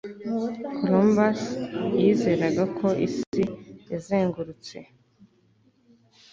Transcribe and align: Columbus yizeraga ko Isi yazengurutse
Columbus 0.79 1.39
yizeraga 2.01 2.63
ko 2.77 2.87
Isi 3.07 3.43
yazengurutse 3.91 4.75